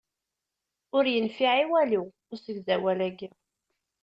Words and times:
Ur 0.97 1.05
yenfiɛ 1.13 1.53
i 1.63 1.65
walu 1.71 2.03
usegzawal-ayi. 2.33 3.27